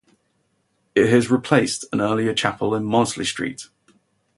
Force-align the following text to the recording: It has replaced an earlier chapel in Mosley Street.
It 0.95 1.09
has 1.09 1.29
replaced 1.29 1.85
an 1.93 2.01
earlier 2.01 2.33
chapel 2.33 2.73
in 2.73 2.83
Mosley 2.85 3.23
Street. 3.23 3.67